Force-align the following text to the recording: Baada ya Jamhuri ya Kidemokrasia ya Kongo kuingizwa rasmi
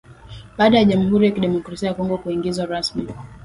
Baada 0.57 0.77
ya 0.77 0.85
Jamhuri 0.85 1.25
ya 1.25 1.31
Kidemokrasia 1.31 1.87
ya 1.89 1.93
Kongo 1.95 2.17
kuingizwa 2.17 2.65
rasmi 2.65 3.07